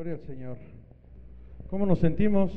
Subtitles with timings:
[0.00, 0.56] Gloria al Señor.
[1.68, 2.50] ¿Cómo nos sentimos?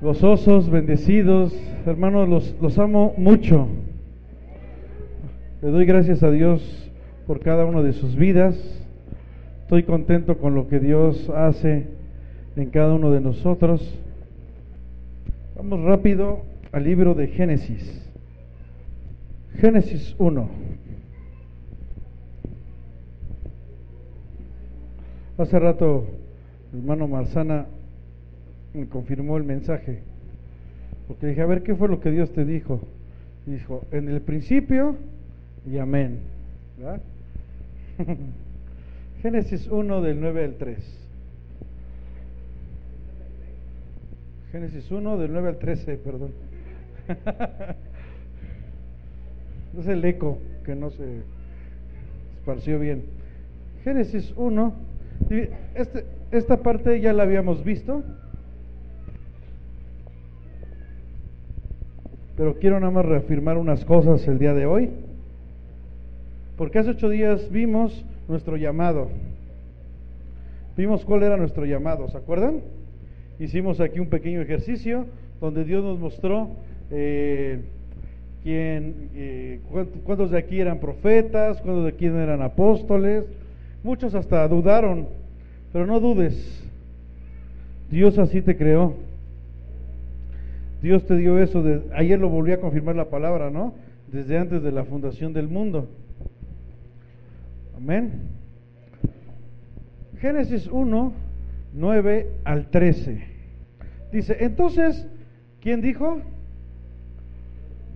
[0.00, 1.56] Gozosos, bendecidos.
[1.86, 3.68] Hermanos, los, los amo mucho.
[5.62, 6.90] Le doy gracias a Dios
[7.28, 8.56] por cada una de sus vidas.
[9.62, 11.86] Estoy contento con lo que Dios hace
[12.56, 13.96] en cada uno de nosotros.
[15.54, 16.40] Vamos rápido
[16.72, 18.04] al libro de Génesis.
[19.60, 20.50] Génesis 1.
[25.38, 26.06] Hace rato,
[26.72, 27.66] el hermano Marzana
[28.72, 30.00] me confirmó el mensaje.
[31.06, 32.80] Porque dije, a ver, ¿qué fue lo que Dios te dijo?
[33.46, 34.96] Y dijo, en el principio
[35.70, 36.20] y amén.
[39.22, 40.78] Génesis 1 del 9 al 3.
[44.52, 46.30] Génesis 1 del 9 al 13, perdón.
[49.78, 51.04] es el eco que no se
[52.38, 53.04] esparció bien.
[53.84, 54.85] Génesis 1,
[55.74, 58.02] este, esta parte ya la habíamos visto,
[62.36, 64.90] pero quiero nada más reafirmar unas cosas el día de hoy.
[66.56, 69.08] Porque hace ocho días vimos nuestro llamado.
[70.76, 72.60] Vimos cuál era nuestro llamado, ¿se acuerdan?
[73.38, 75.06] Hicimos aquí un pequeño ejercicio
[75.40, 76.48] donde Dios nos mostró
[76.90, 77.60] eh,
[78.42, 79.60] quién, eh,
[80.04, 83.24] cuántos de aquí eran profetas, cuántos de aquí eran apóstoles.
[83.86, 85.06] Muchos hasta dudaron,
[85.72, 86.34] pero no dudes.
[87.88, 88.96] Dios así te creó.
[90.82, 91.62] Dios te dio eso.
[91.62, 93.74] De, ayer lo volví a confirmar la palabra, ¿no?
[94.10, 95.88] Desde antes de la fundación del mundo.
[97.76, 98.22] Amén.
[100.18, 101.12] Génesis 1,
[101.74, 103.22] 9 al 13.
[104.10, 105.06] Dice, entonces,
[105.60, 106.22] ¿quién dijo?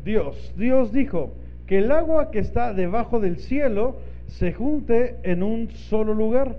[0.04, 0.54] Dios.
[0.56, 1.34] Dios dijo
[1.66, 3.96] que el agua que está debajo del cielo
[4.30, 6.56] se junte en un solo lugar.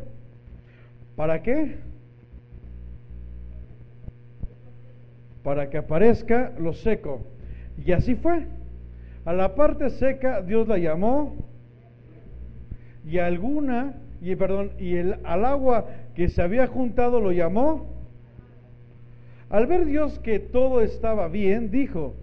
[1.15, 1.77] ¿Para qué?
[5.43, 7.21] Para que aparezca lo seco.
[7.83, 8.45] Y así fue.
[9.25, 11.35] A la parte seca Dios la llamó
[13.05, 17.88] y alguna y perdón, y el, al agua que se había juntado lo llamó.
[19.49, 22.13] Al ver Dios que todo estaba bien, dijo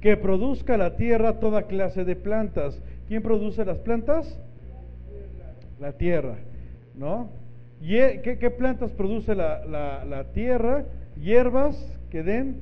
[0.00, 2.82] que produzca la tierra toda clase de plantas.
[3.08, 4.38] ¿Quién produce las plantas?
[5.80, 6.36] La tierra,
[6.94, 7.28] ¿no?
[7.80, 10.84] ¿Y qué, qué plantas produce la, la, la tierra?
[11.20, 11.76] Hierbas
[12.10, 12.60] que den,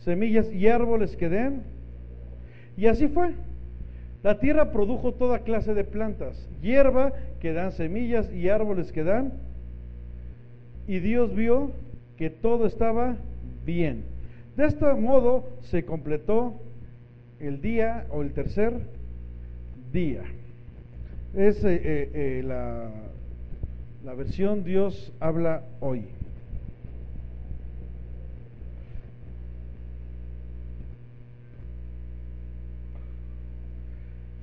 [0.00, 1.62] semillas y árboles que den.
[2.76, 3.32] Y así fue.
[4.22, 9.32] La tierra produjo toda clase de plantas, hierba que dan semillas y árboles que dan.
[10.88, 11.70] Y Dios vio
[12.16, 13.16] que todo estaba
[13.64, 14.04] bien.
[14.56, 16.54] De este modo se completó
[17.38, 18.72] el día o el tercer
[19.92, 20.22] día.
[21.36, 22.90] Es eh, eh, eh, la,
[24.02, 26.06] la versión Dios habla hoy.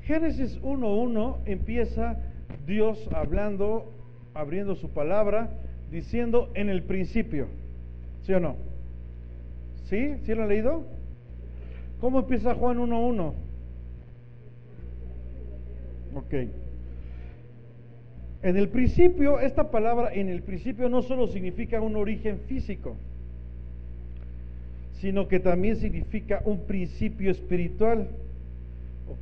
[0.03, 2.17] Génesis 1.1 empieza
[2.67, 3.91] Dios hablando,
[4.35, 5.49] abriendo su palabra,
[5.89, 7.47] diciendo en el principio.
[8.21, 8.55] ¿Sí o no?
[9.85, 10.17] ¿Sí?
[10.25, 10.83] ¿Sí lo han leído?
[11.99, 13.33] ¿Cómo empieza Juan 1.1?
[16.13, 16.62] Ok.
[18.43, 22.95] En el principio, esta palabra en el principio no solo significa un origen físico,
[24.99, 28.07] sino que también significa un principio espiritual.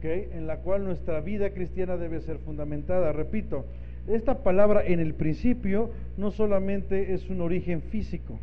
[0.03, 3.11] En la cual nuestra vida cristiana debe ser fundamentada.
[3.11, 3.65] Repito,
[4.07, 8.39] esta palabra en el principio no solamente es un origen físico,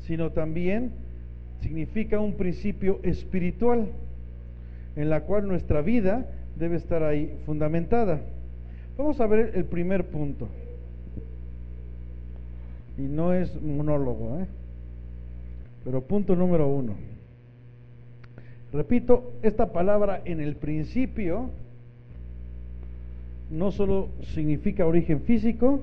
[0.00, 0.90] sino también
[1.60, 3.88] significa un principio espiritual,
[4.96, 6.26] en la cual nuestra vida
[6.56, 8.20] debe estar ahí fundamentada.
[8.96, 10.48] Vamos a ver el primer punto.
[12.96, 14.46] Y no es monólogo, ¿eh?
[15.84, 16.94] pero punto número uno.
[18.72, 21.50] Repito, esta palabra en el principio
[23.50, 25.80] no solo significa origen físico,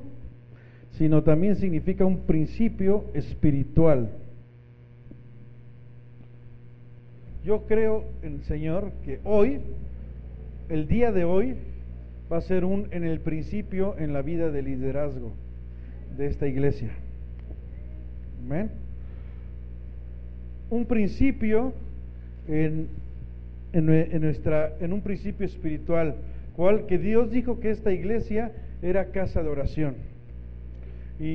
[0.97, 4.09] sino también significa un principio espiritual.
[7.45, 9.59] Yo creo en el Señor que hoy,
[10.69, 11.55] el día de hoy,
[12.33, 15.33] va a ser un en el principio en la vida de liderazgo.
[16.17, 16.91] de esta iglesia.
[18.45, 18.69] Amén.
[20.69, 21.73] Un principio
[22.47, 22.87] en,
[23.71, 26.15] en, nuestra, en un principio espiritual,
[26.55, 28.51] cual que Dios dijo que esta iglesia
[28.83, 29.95] era casa de oración.
[31.19, 31.25] Y,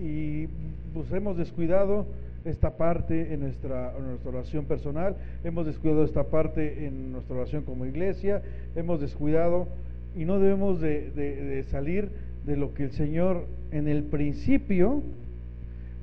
[0.00, 0.48] y
[0.92, 2.06] pues hemos descuidado
[2.44, 7.86] esta parte en nuestra, nuestra oración personal, hemos descuidado esta parte en nuestra oración como
[7.86, 8.42] iglesia,
[8.74, 9.68] hemos descuidado
[10.16, 12.10] y no debemos de, salir
[12.46, 15.02] de lo que el Señor en el principio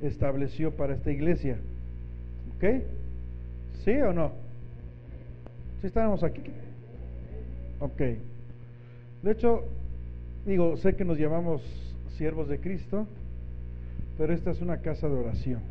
[0.01, 1.57] estableció para esta iglesia.
[2.55, 2.83] ¿Ok?
[3.83, 4.31] ¿Sí o no?
[5.79, 6.41] ¿Sí estamos aquí?
[7.79, 8.01] Ok.
[9.23, 9.63] De hecho,
[10.45, 11.61] digo, sé que nos llamamos
[12.17, 13.07] siervos de Cristo,
[14.17, 15.61] pero esta es una casa de oración.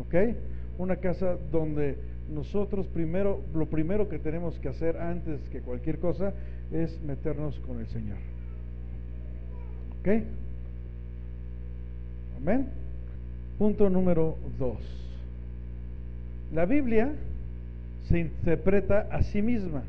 [0.00, 0.36] ¿Ok?
[0.78, 1.96] Una casa donde
[2.32, 6.34] nosotros primero, lo primero que tenemos que hacer antes que cualquier cosa
[6.72, 8.18] es meternos con el Señor.
[10.00, 10.22] ¿Ok?
[12.36, 12.68] Amén.
[13.58, 14.78] Punto número dos.
[16.52, 17.12] La Biblia
[18.08, 19.82] se interpreta a sí misma.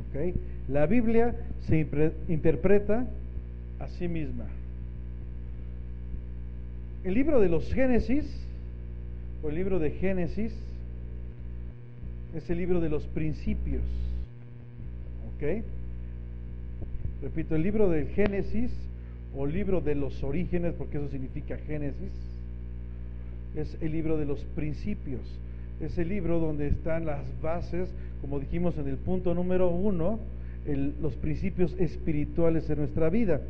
[0.00, 0.36] ¿Ok?
[0.68, 1.34] La Biblia
[1.66, 1.86] se
[2.28, 3.06] interpreta
[3.78, 4.46] a sí misma.
[7.04, 8.24] El libro de los Génesis,
[9.42, 10.52] o el libro de Génesis,
[12.34, 13.82] es el libro de los principios.
[15.34, 15.62] ¿Ok?
[17.22, 18.70] Repito, el libro del Génesis,
[19.36, 22.12] o libro de los orígenes, porque eso significa Génesis,
[23.54, 25.20] es el libro de los principios.
[25.80, 27.88] Es el libro donde están las bases,
[28.20, 30.18] como dijimos en el punto número uno,
[31.00, 33.40] los principios espirituales de nuestra vida.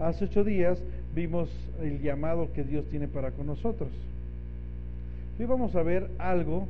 [0.00, 0.78] Hace ocho días
[1.14, 1.48] vimos
[1.82, 3.88] el llamado que Dios tiene para con nosotros.
[5.38, 6.66] Hoy vamos a ver algo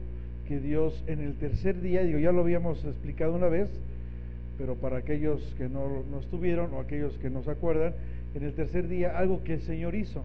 [0.48, 3.68] que Dios en el tercer día, digo, ya lo habíamos explicado una vez,
[4.58, 7.92] pero para aquellos que no, no estuvieron o aquellos que no se acuerdan,
[8.34, 10.24] en el tercer día algo que el Señor hizo.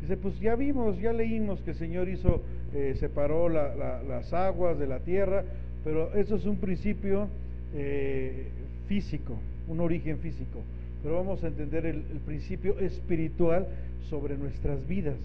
[0.00, 2.42] Dice, pues ya vimos, ya leímos que el Señor hizo,
[2.74, 5.44] eh, separó las aguas de la tierra,
[5.84, 7.28] pero eso es un principio
[7.74, 8.46] eh,
[8.86, 10.60] físico, un origen físico
[11.02, 13.66] pero vamos a entender el, principio espiritual
[14.10, 15.16] sobre nuestras vidas.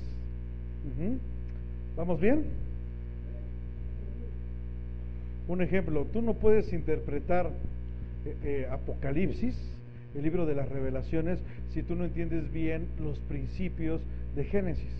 [1.97, 2.43] ¿Vamos bien?
[5.47, 7.51] Un ejemplo, tú no puedes interpretar
[8.25, 9.55] eh, eh, Apocalipsis,
[10.15, 11.39] el libro de las revelaciones,
[11.73, 14.01] si tú no entiendes bien los principios
[14.35, 14.91] de Génesis.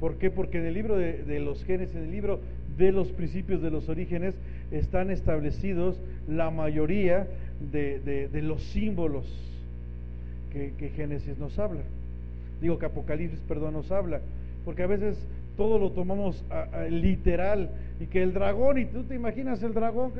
[0.00, 0.30] ¿Por qué?
[0.30, 2.40] Porque en el libro de, de, los Génesis, en el libro
[2.78, 4.34] de los principios de los orígenes,
[4.70, 5.96] están establecidos
[6.28, 7.26] la mayoría
[7.72, 9.24] de, los símbolos
[10.52, 11.82] que, Génesis nos habla.
[12.60, 14.20] Digo que Apocalipsis, perdón, nos habla,
[14.64, 15.16] porque a veces
[15.56, 16.42] todo lo tomamos
[16.90, 17.70] literal
[18.00, 20.12] y que el dragón, y tú te imaginas el dragón,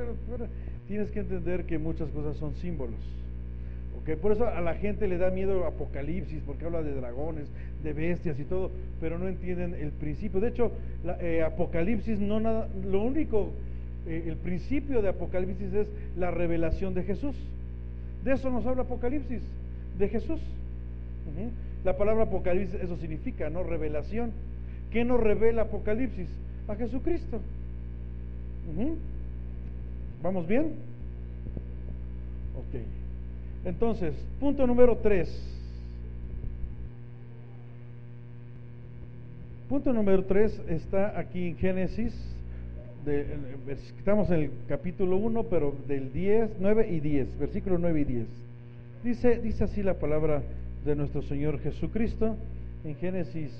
[0.88, 3.00] tienes que entender que muchas cosas son símbolos.
[4.22, 7.48] Por eso a la gente le da miedo Apocalipsis, porque habla de dragones,
[7.82, 8.70] de bestias y todo,
[9.00, 10.38] pero no entienden el principio.
[10.38, 10.70] De hecho,
[11.20, 13.50] eh, Apocalipsis no nada, lo único
[14.06, 17.34] eh, el principio de Apocalipsis es la revelación de Jesús.
[18.24, 19.42] De eso nos habla Apocalipsis,
[19.98, 20.40] de Jesús.
[21.84, 23.64] La palabra Apocalipsis, eso significa, ¿no?
[23.64, 24.30] Revelación.
[24.92, 26.28] ¿Qué nos revela Apocalipsis?
[26.68, 27.40] A Jesucristo.
[30.22, 30.74] ¿Vamos bien?
[32.56, 32.80] Ok.
[33.64, 35.28] Entonces, punto número tres.
[39.68, 42.36] Punto número tres está aquí en Génesis
[43.98, 48.26] estamos en el capítulo 1, pero del 10, 9 y 10, versículo 9 y 10.
[49.04, 50.42] Dice, dice así la palabra
[50.84, 52.36] de nuestro Señor Jesucristo
[52.84, 53.52] en Génesis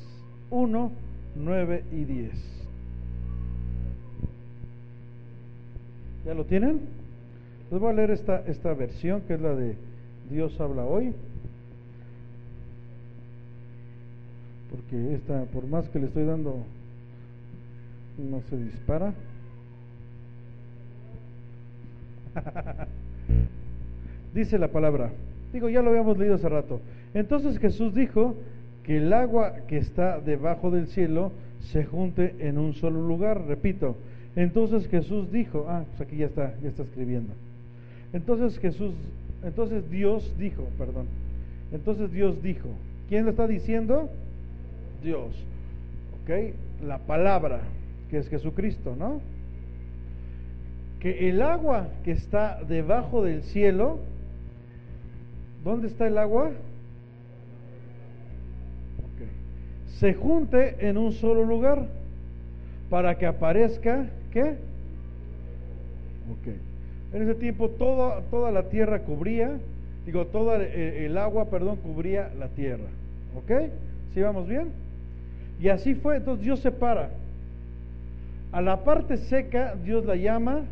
[0.51, 0.91] 1,
[1.37, 2.56] 9 y 10.
[6.27, 6.81] ¿Ya lo tienen?
[7.71, 9.77] Les voy a leer esta, esta versión que es la de
[10.29, 11.15] Dios habla hoy.
[14.73, 16.65] Porque esta, por más que le estoy dando,
[18.19, 19.15] no se dispara.
[24.35, 25.13] Dice la palabra,
[25.53, 26.81] digo, ya lo habíamos leído hace rato.
[27.15, 28.35] Entonces Jesús dijo
[28.83, 31.31] que el agua que está debajo del cielo
[31.71, 33.47] se junte en un solo lugar.
[33.47, 33.95] Repito,
[34.37, 37.33] entonces Jesús dijo, ah, pues aquí ya está, ya está escribiendo.
[38.13, 38.95] Entonces Jesús,
[39.43, 41.07] entonces Dios dijo, perdón.
[41.73, 42.69] Entonces Dios dijo,
[43.09, 44.09] ¿quién lo está diciendo?
[45.03, 45.35] Dios.
[46.23, 46.55] ¿Ok?
[46.87, 47.63] La palabra,
[48.11, 49.21] que es Jesucristo, ¿no?
[51.01, 53.99] que el agua que está debajo del cielo,
[55.63, 56.53] ¿dónde está el agua?
[59.99, 61.87] Se junte en un solo lugar
[62.91, 64.43] para que aparezca, ¿qué?
[66.31, 66.55] Ok.
[67.13, 69.59] En ese tiempo toda, toda la tierra cubría,
[70.05, 72.89] digo, todo el, agua, perdón, cubría la tierra.
[73.37, 73.71] ¿Ok?
[74.15, 74.69] ¿Sí vamos bien?
[75.61, 77.11] Y así fue, entonces Dios separa.
[78.53, 80.63] A la parte seca Dios la llama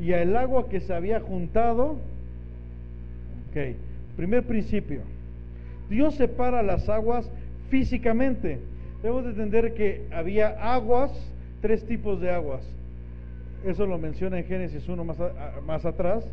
[0.00, 1.98] y al agua que se había juntado,
[3.50, 3.76] ok,
[4.16, 5.00] primer principio,
[5.88, 7.28] Dios separa las aguas
[7.68, 8.58] físicamente.
[9.02, 11.10] Debemos entender que había aguas,
[11.60, 12.62] tres tipos de aguas.
[13.64, 15.18] Eso lo menciona en Génesis 1 más,
[15.66, 16.24] más atrás.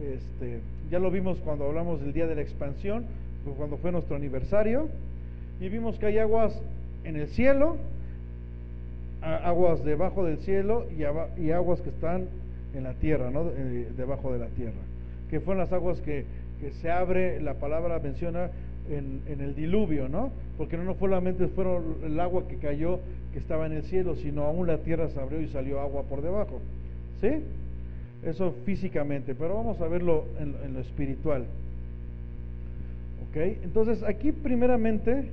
[0.00, 0.60] Este,
[0.90, 3.04] ya lo vimos cuando hablamos del día de la expansión,
[3.56, 4.88] cuando fue nuestro aniversario.
[5.60, 6.58] Y vimos que hay aguas
[7.04, 7.76] en el cielo,
[9.22, 12.28] aguas debajo del cielo y, aguas que están
[12.74, 13.50] en la tierra, ¿no?
[13.50, 14.80] Eh, debajo de la tierra.
[15.28, 16.24] Que fueron las aguas que,
[16.60, 18.50] que se abre, la palabra menciona
[18.88, 20.30] en, el diluvio, ¿no?
[20.56, 23.00] Porque no, solamente fueron el agua que cayó
[23.32, 26.22] que estaba en el cielo, sino aún la tierra se abrió y salió agua por
[26.22, 26.60] debajo.
[27.20, 27.28] ¿Sí?
[28.24, 31.44] Eso físicamente, pero vamos a verlo en, lo espiritual.
[33.28, 33.36] ¿Ok?
[33.62, 35.24] Entonces aquí primeramente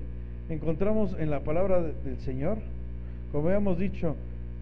[0.49, 2.59] encontramos en la palabra del Señor,
[3.31, 4.15] como habíamos dicho,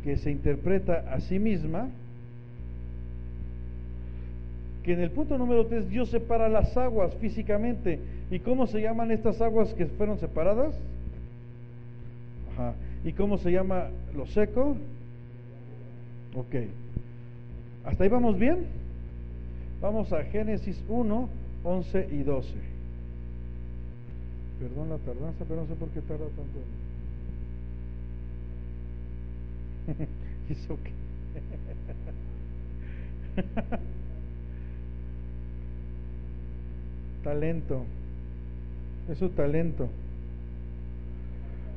[0.04, 1.90] que se interpreta a sí misma,
[4.84, 8.00] que en el punto número 3 Dios separa las aguas físicamente.
[8.32, 10.76] ¿Y cómo se llaman estas aguas que fueron separadas?
[12.54, 12.74] Ajá.
[13.04, 14.76] ¿Y cómo se llama lo seco?
[16.36, 16.56] Ok.
[17.86, 18.66] ¿Hasta ahí vamos bien?
[19.82, 21.30] Vamos a Génesis 1,
[21.64, 22.50] 11 y 12.
[24.60, 26.60] Perdón la tardanza, pero no sé por qué tarda tanto.
[30.50, 30.94] It's okay.
[37.24, 37.86] talento.
[39.10, 39.90] Es su talento.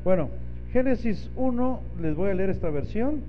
[0.04, 0.30] Bueno,
[0.72, 3.20] Génesis 1, les voy a leer esta versión.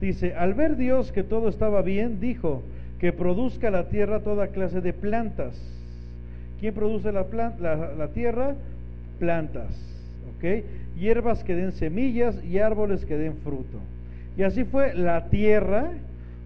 [0.00, 2.62] Dice, al ver Dios que todo estaba bien, dijo,
[3.00, 5.58] que produzca la tierra toda clase de plantas.
[6.60, 7.26] ¿Quién produce la,
[7.96, 8.54] la, tierra?
[9.18, 9.70] Plantas.
[10.36, 10.64] ¿Ok?
[10.98, 13.78] Hierbas que den semillas y árboles que den fruto.
[14.36, 15.90] Y así fue, la tierra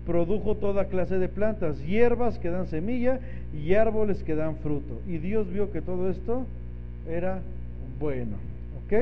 [0.06, 3.20] produjo toda clase de plantas, hierbas que dan semilla
[3.52, 5.00] y árboles que dan fruto.
[5.08, 6.46] Y Dios vio que todo esto
[7.08, 7.40] era
[7.98, 8.36] bueno.
[8.84, 8.92] ¿Ok?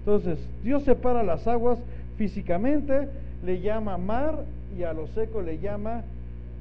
[0.00, 1.78] Entonces, Dios separa las aguas
[2.16, 3.08] físicamente,
[3.44, 4.44] le llama mar
[4.76, 6.02] y a lo seco le llama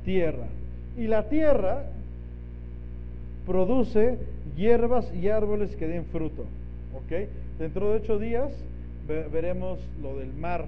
[0.05, 0.47] tierra.
[0.97, 1.83] Y la tierra
[3.45, 4.17] produce
[4.55, 6.43] hierbas y árboles que den fruto.
[6.93, 7.29] ¿Ok?
[7.59, 8.51] Dentro de ocho días
[9.07, 10.65] veremos lo del mar.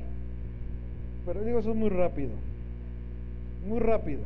[1.26, 2.32] Pero digo, eso es muy rápido.
[3.68, 4.22] Muy rápido.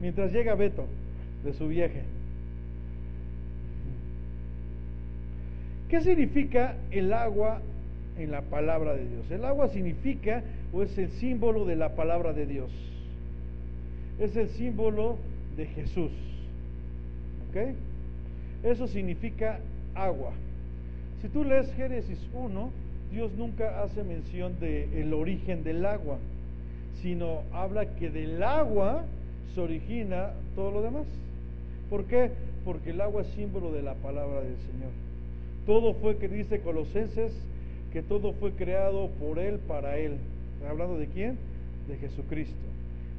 [0.00, 0.84] Mientras llega Beto
[1.44, 2.02] de su viaje.
[5.92, 7.60] ¿Qué significa el agua
[8.16, 9.30] en la palabra de Dios?
[9.30, 12.70] El agua significa o es el símbolo de la palabra de Dios.
[14.18, 15.18] Es el símbolo
[15.54, 16.10] de Jesús.
[17.50, 17.74] ¿Ok?
[18.64, 19.60] Eso significa
[19.94, 20.32] agua.
[21.20, 22.70] Si tú lees Génesis 1,
[23.12, 26.16] Dios nunca hace mención del el origen del agua,
[27.02, 29.04] sino habla que del agua
[29.54, 31.04] se origina todo lo demás.
[31.90, 32.30] ¿Por qué?
[32.64, 35.11] Porque el agua es símbolo de la palabra del Señor.
[35.66, 37.32] Todo fue, que dice Colosenses,
[37.92, 40.16] que todo fue creado por Él, para Él.
[40.68, 41.36] ¿Hablando de quién?
[41.88, 42.54] De Jesucristo.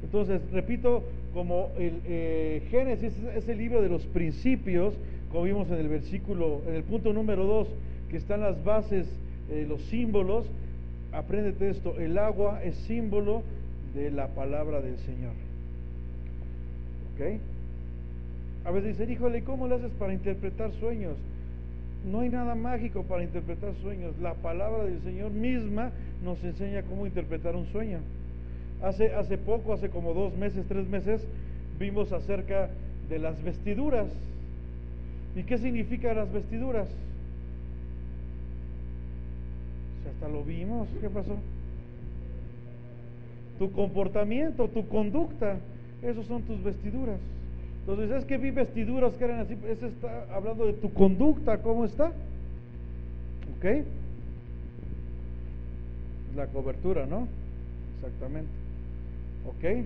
[0.02, 4.94] Entonces, repito, como el eh, Génesis es el libro de los principios,
[5.30, 7.68] como vimos en el versículo, en el punto número 2,
[8.10, 9.06] que están las bases,
[9.50, 10.46] eh, los símbolos,
[11.12, 13.42] apréndete esto, el agua es símbolo
[13.94, 15.32] de la palabra del Señor.
[17.14, 17.40] ¿Ok?
[18.66, 21.16] A veces dicen, híjole, ¿cómo le haces para interpretar sueños?
[22.04, 24.14] No hay nada mágico para interpretar sueños.
[24.20, 25.90] La palabra del Señor misma
[26.22, 27.98] nos enseña cómo interpretar un sueño.
[28.82, 31.26] Hace, hace poco, hace como dos meses, tres meses,
[31.78, 32.68] vimos acerca
[33.08, 34.08] de las vestiduras.
[35.34, 36.88] ¿Y qué significan las vestiduras?
[40.02, 41.36] Si hasta lo vimos, ¿qué pasó?
[43.58, 45.56] Tu comportamiento, tu conducta,
[46.02, 47.18] esos son tus vestiduras.
[47.86, 51.84] Entonces, es que vi vestiduras que eran así, eso está hablando de tu conducta, ¿cómo
[51.84, 52.12] está?
[53.58, 53.84] ¿Ok?
[56.34, 57.28] La cobertura, ¿no?
[57.98, 58.48] Exactamente.
[59.46, 59.84] ¿Ok?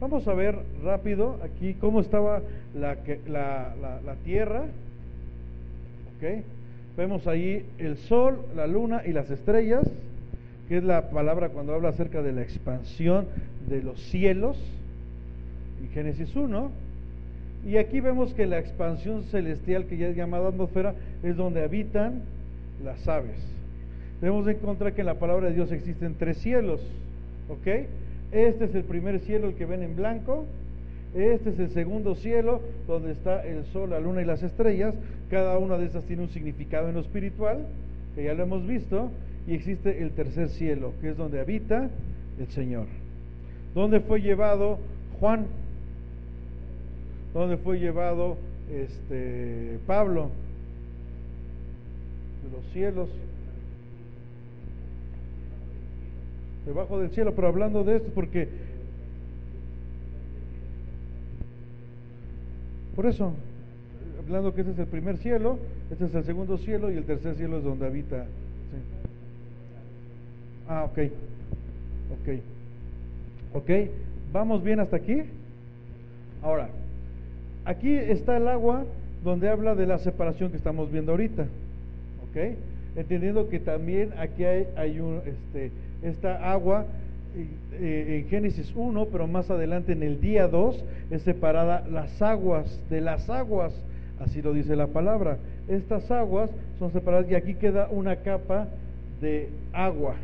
[0.00, 2.42] Vamos a ver rápido aquí cómo estaba
[2.74, 4.64] la, la, la, tierra.
[6.16, 6.44] ¿Ok?
[6.98, 9.86] Vemos ahí el sol, la luna y las estrellas,
[10.68, 13.28] que es la palabra cuando habla acerca de la expansión
[13.66, 14.58] de los cielos.
[15.82, 16.89] En Génesis 1.
[17.66, 22.22] Y aquí vemos que la expansión celestial, que ya es llamada atmósfera, es donde habitan
[22.82, 23.36] las aves.
[24.20, 26.80] Debemos encontrar que en la palabra de Dios existen tres cielos,
[27.48, 27.86] ¿ok?
[28.32, 30.46] Este es el primer cielo, el que ven en blanco.
[31.14, 34.94] Este es el segundo cielo, donde está el sol, la luna y las estrellas.
[35.30, 37.66] Cada una de estas tiene un significado en lo espiritual,
[38.14, 39.10] que ya lo hemos visto.
[39.46, 41.90] Y existe el tercer cielo, que es donde habita
[42.38, 42.86] el Señor.
[43.74, 44.78] ¿Dónde fue llevado
[45.18, 45.46] Juan?
[47.32, 48.36] ¿Dónde fue llevado
[48.72, 50.30] este, Pablo?
[52.44, 53.08] De los cielos.
[56.66, 58.48] Debajo del cielo, pero hablando de esto, porque
[62.94, 63.32] por eso,
[64.22, 65.58] hablando que este es el primer cielo,
[65.90, 68.26] este es el segundo cielo y el tercer cielo es donde habita.
[70.68, 70.98] Ah, ok,
[72.12, 72.38] ok,
[73.54, 73.70] ok,
[74.32, 75.22] vamos bien hasta aquí.
[76.42, 76.68] Ahora,
[77.64, 78.84] aquí está el agua
[79.24, 82.56] donde habla de la separación que estamos viendo ahorita, ok,
[82.96, 85.70] entendiendo que también aquí hay, un, este,
[86.02, 86.86] esta agua
[87.72, 92.80] eh, en Génesis 1, pero más adelante en el día 2 es separada las aguas
[92.90, 93.72] de las aguas,
[94.20, 95.38] así lo dice la palabra.
[95.68, 98.68] Estas aguas son separadas y aquí queda una capa
[99.20, 100.16] de agua.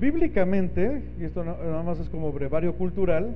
[0.00, 3.34] Bíblicamente, y esto nada más es como brevario cultural,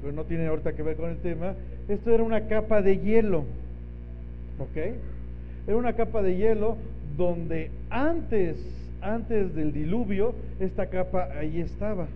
[0.00, 1.54] porque no tiene ahorita que ver con el tema,
[1.88, 3.44] esto era una capa de hielo,
[4.58, 4.76] ¿ok?
[5.66, 6.76] Era una capa de hielo
[7.16, 8.56] donde antes,
[9.00, 12.06] antes del diluvio, esta capa ahí estaba.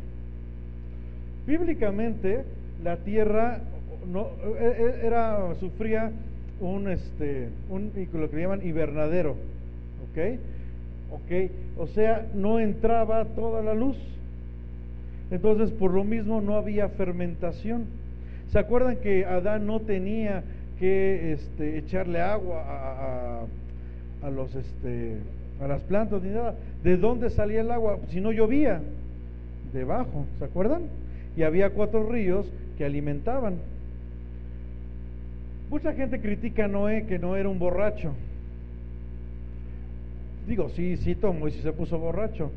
[1.46, 2.44] Bíblicamente,
[2.84, 3.60] la tierra
[4.06, 4.28] no,
[4.60, 6.10] e- e- era, sufría
[6.60, 9.32] un, este, un, lo que llaman hibernadero,
[10.10, 10.38] ¿ok?
[11.12, 11.50] ¿ok?
[11.78, 13.96] O sea, no entraba toda la luz.
[15.30, 17.84] Entonces, por lo mismo, no había fermentación.
[18.50, 20.42] ¿Se acuerdan que Adán no tenía
[20.78, 23.44] que este, echarle agua a,
[24.58, 25.18] este,
[25.62, 26.54] a las plantas ni nada?
[26.82, 27.98] ¿De dónde salía el agua?
[28.08, 28.80] Si no llovía,
[29.72, 30.82] debajo, ¿se acuerdan?
[31.36, 32.46] Y había cuatro ríos
[32.76, 33.54] que alimentaban.
[35.70, 38.12] Mucha gente critica a Noé que no era un borracho.
[40.48, 42.50] Digo, sí, sí tomó y sí se puso borracho.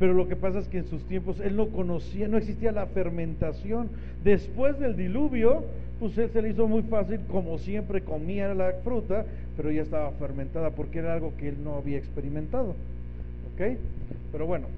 [0.00, 2.86] Pero lo que pasa es que en sus tiempos él no conocía, no existía la
[2.86, 3.90] fermentación.
[4.24, 5.64] Después del diluvio,
[6.00, 9.26] pues él se le hizo muy fácil, como siempre comía la fruta,
[9.58, 12.70] pero ya estaba fermentada porque era algo que él no había experimentado.
[13.52, 13.76] ¿Ok?
[14.32, 14.68] Pero bueno,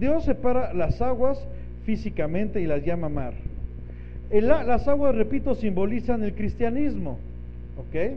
[0.00, 1.38] Dios separa las aguas
[1.84, 3.34] físicamente y las llama mar.
[4.30, 7.18] Las aguas, repito, simbolizan el cristianismo.
[7.76, 8.16] ¿Ok?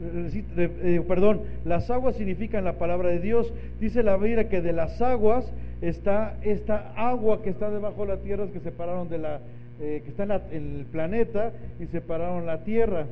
[0.00, 3.52] Eh, perdón, las aguas significan la palabra de Dios.
[3.80, 8.20] Dice la Biblia que de las aguas está esta agua que está debajo de la
[8.20, 9.40] tierra, que separaron de la,
[9.80, 13.06] eh, que está en, la- el planeta y separaron la tierra.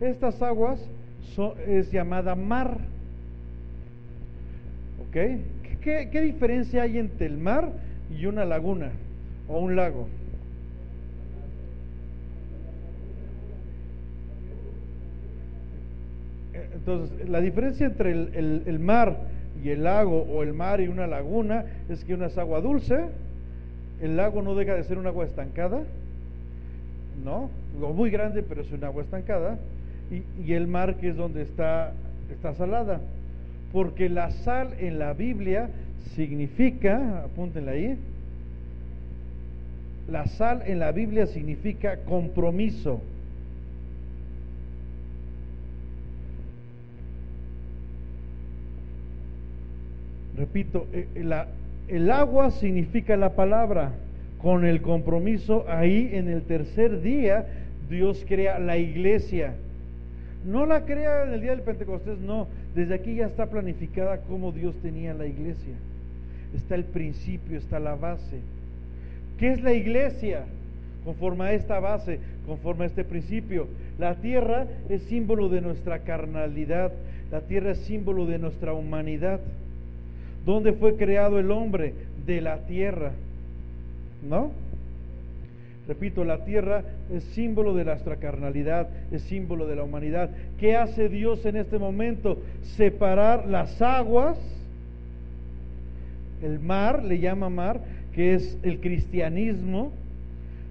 [0.00, 0.78] Estas aguas
[1.34, 2.78] son- es llamada mar.
[5.08, 5.16] ¿Ok?
[5.82, 7.70] ¿Qué, qué diferencia hay entre el mar
[8.16, 8.90] y una laguna
[9.48, 10.08] o un lago?
[16.88, 19.18] Entonces, la diferencia entre el, mar
[19.62, 23.08] y el lago o el mar y una laguna es que una es agua dulce,
[24.00, 25.82] el lago no deja de ser un agua estancada,
[27.22, 27.50] ¿no?
[27.82, 29.58] O muy grande, pero es un agua estancada,
[30.10, 31.92] y, y el mar que es donde está,
[32.32, 33.02] está salada.
[33.70, 35.68] Porque la sal en la Biblia
[36.16, 37.98] significa, apúntenla ahí,
[40.10, 43.02] la sal en la Biblia significa compromiso.
[50.38, 51.44] Repito, eh, eh,
[51.88, 53.92] el agua significa la palabra.
[54.40, 57.44] Con el compromiso, ahí en el tercer día,
[57.90, 59.54] Dios crea la iglesia.
[60.46, 62.46] No la crea en el día del Pentecostés, no.
[62.76, 65.74] Desde aquí ya está planificada cómo Dios tenía la iglesia.
[66.54, 68.38] Está el principio, está la base.
[69.38, 70.44] ¿Qué es la iglesia?
[71.04, 73.66] Conforme a esta base, conforme a este principio.
[73.98, 76.92] La tierra es símbolo de nuestra carnalidad.
[77.32, 79.40] La tierra es símbolo de nuestra humanidad.
[80.44, 81.94] ¿Dónde fue creado el hombre?
[82.26, 83.12] De la tierra.
[84.28, 84.50] ¿No?
[85.88, 90.28] Repito, la tierra es símbolo de nuestra carnalidad, es símbolo de la humanidad.
[90.60, 92.42] ¿Qué hace Dios en este momento?
[92.76, 94.36] Separar las aguas,
[96.42, 97.80] el mar, le llama mar,
[98.14, 99.92] que es el cristianismo,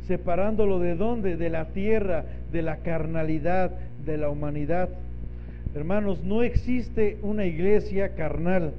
[0.07, 1.35] separándolo de dónde?
[1.35, 3.71] De la tierra, de la carnalidad,
[4.05, 4.89] de la humanidad.
[5.73, 8.71] Hermanos, no existe una iglesia carnal.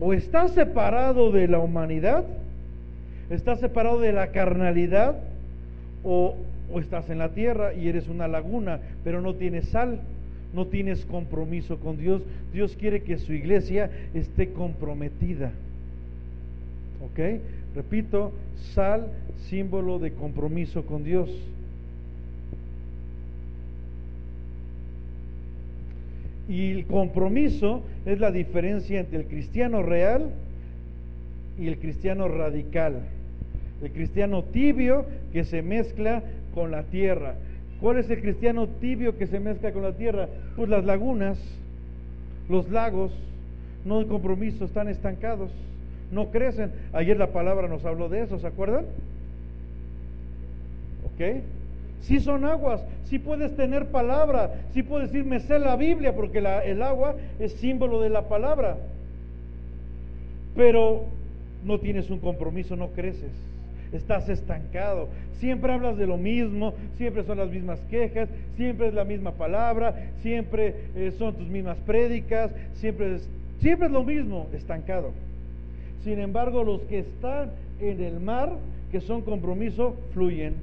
[0.00, 2.24] O está separado de la humanidad,
[3.30, 5.16] estás separado de la carnalidad,
[6.04, 6.36] o,
[6.72, 10.00] o estás en la tierra y eres una laguna, pero no tienes sal,
[10.54, 12.22] no tienes compromiso con Dios.
[12.52, 15.50] Dios quiere que su iglesia esté comprometida.
[17.04, 17.40] ¿Ok?
[17.74, 18.32] Repito,
[18.74, 19.06] sal,
[19.48, 21.30] símbolo de compromiso con Dios.
[26.52, 30.28] Y el compromiso es la diferencia entre el cristiano real
[31.58, 33.00] y el cristiano radical.
[33.82, 36.22] El cristiano tibio que se mezcla
[36.54, 37.36] con la tierra.
[37.80, 40.28] ¿Cuál es el cristiano tibio que se mezcla con la tierra?
[40.54, 41.38] Pues las lagunas,
[42.50, 43.12] los lagos,
[43.86, 45.50] no hay compromiso, están estancados,
[46.10, 46.70] no crecen.
[46.92, 48.84] Ayer la palabra nos habló de eso, ¿se acuerdan?
[51.06, 51.42] ¿Ok?
[52.02, 56.38] Sí son aguas, sí puedes tener palabra, sí puedes decir, me sé la Biblia, porque
[56.38, 58.76] el agua es símbolo de la palabra.
[60.56, 61.04] Pero
[61.64, 63.30] no tienes un compromiso, no creces,
[63.92, 65.08] estás estancado.
[65.38, 69.94] Siempre hablas de lo mismo, siempre son las mismas quejas, siempre es la misma palabra,
[70.22, 73.28] siempre eh, son tus mismas prédicas, siempre es,
[73.60, 75.12] siempre es lo mismo, estancado.
[76.02, 78.52] Sin embargo, los que están en el mar,
[78.90, 80.54] que son compromiso, fluyen,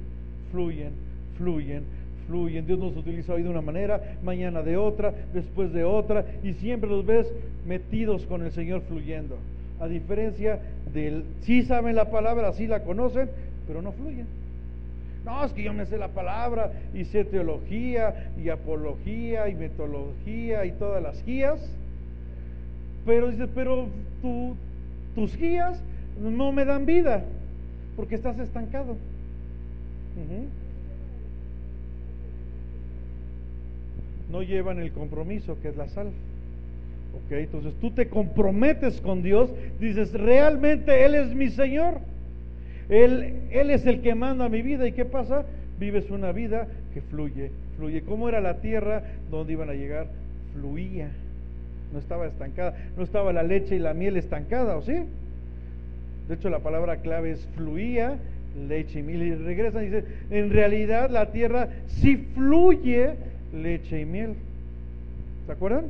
[0.50, 1.09] fluyen,
[1.40, 1.84] fluyen,
[2.26, 2.66] fluyen.
[2.66, 6.88] Dios nos utiliza hoy de una manera, mañana de otra, después de otra, y siempre
[6.88, 7.26] los ves
[7.66, 9.38] metidos con el Señor fluyendo.
[9.80, 10.60] A diferencia
[10.92, 13.30] del, sí saben la palabra, sí la conocen,
[13.66, 14.26] pero no fluyen.
[15.24, 20.64] No, es que yo me sé la palabra y sé teología y apología y metodología
[20.66, 21.60] y todas las guías.
[23.06, 23.86] Pero dice, pero
[25.14, 25.82] tus guías
[26.20, 27.22] no me dan vida
[27.96, 28.96] porque estás estancado.
[34.30, 36.08] No llevan el compromiso que es la sal.
[37.26, 41.98] Ok, entonces tú te comprometes con Dios, dices, realmente Él es mi Señor.
[42.88, 44.86] Él, Él es el que manda mi vida.
[44.86, 45.44] ¿Y qué pasa?
[45.78, 48.02] Vives una vida que fluye, fluye.
[48.02, 50.06] ¿Cómo era la tierra donde iban a llegar?
[50.54, 51.10] Fluía.
[51.92, 52.76] No estaba estancada.
[52.96, 54.94] No estaba la leche y la miel estancada, ¿o sí?
[56.28, 58.18] De hecho, la palabra clave es fluía,
[58.68, 59.22] leche y miel.
[59.22, 63.14] Y regresan y dicen, en realidad la tierra sí fluye
[63.52, 64.34] leche y miel.
[65.46, 65.86] ¿Se acuerdan?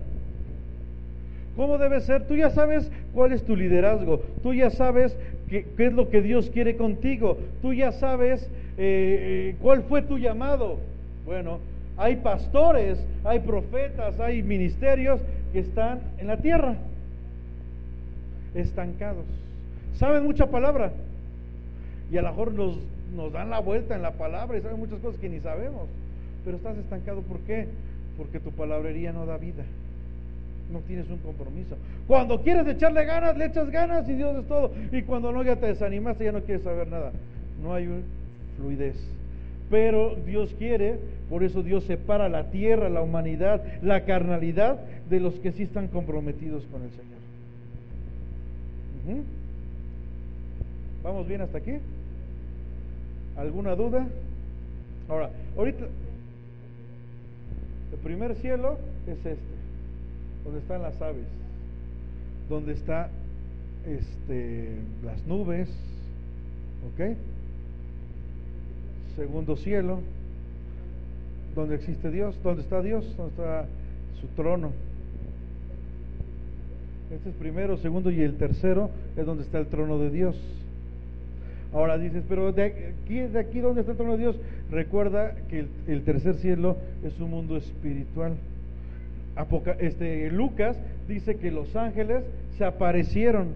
[1.57, 2.27] ¿Cómo debe ser?
[2.27, 5.17] Tú ya sabes cuál es tu liderazgo, tú ya sabes
[5.49, 10.19] qué, es lo que Dios quiere contigo, tú ya sabes eh, eh, cuál fue tu
[10.19, 10.79] llamado.
[11.27, 11.59] Bueno,
[11.97, 15.21] hay pastores, hay profetas, hay ministerios
[15.53, 16.77] que están en la tierra,
[18.55, 19.27] estancados.
[19.97, 20.93] Saben mucha palabra
[22.11, 22.79] y a lo mejor nos,
[23.15, 25.89] nos dan la vuelta en la palabra y saben muchas cosas que ni sabemos
[26.45, 27.23] pero estás estancado.
[27.23, 27.67] ¿Por qué?
[28.17, 29.65] Porque tu palabrería no da vida.
[30.73, 31.77] No tienes un compromiso.
[32.07, 34.73] Cuando quieres echarle ganas, le echas ganas y Dios es todo.
[34.93, 37.13] Y cuando no, ya te desanimaste, ya no quieres saber nada.
[37.63, 37.89] No hay
[38.57, 38.97] fluidez.
[39.69, 40.99] Pero Dios quiere,
[41.29, 45.89] por eso Dios separa la tierra, la humanidad, la carnalidad de los que sí están
[45.89, 47.21] comprometidos con el Señor.
[51.03, 51.73] ¿Vamos bien hasta aquí?
[53.37, 54.07] ¿Alguna duda?
[55.09, 55.87] Ahora, ahorita,
[57.93, 59.37] el primer cielo es este,
[60.45, 61.27] donde están las aves,
[62.49, 63.11] donde está
[63.87, 65.69] este, las nubes,
[66.93, 67.17] ¿ok?
[69.17, 70.01] Segundo cielo,
[71.55, 73.67] donde existe Dios, donde está Dios, donde está
[74.21, 74.73] su trono.
[77.13, 80.37] Este es primero, segundo y el tercero es donde está el trono de Dios.
[81.73, 84.37] Ahora dices, pero de aquí, de aquí donde está el trono de Dios,
[84.71, 88.35] recuerda que el, tercer cielo es un mundo espiritual.
[89.79, 92.25] este, Lucas dice que los ángeles
[92.59, 93.49] se aparecieron.